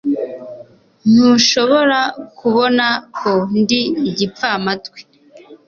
[1.11, 1.99] Ntushobora
[2.39, 2.85] kubona
[3.17, 4.99] ko ndi igipfamatwi